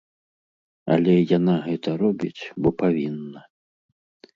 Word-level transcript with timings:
Але 0.95 1.15
яна 1.37 1.55
гэта 1.67 1.89
робіць, 2.05 2.43
бо 2.61 2.69
павінна. 2.85 3.41